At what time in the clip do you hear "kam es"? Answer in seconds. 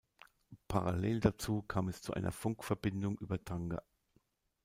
1.61-2.01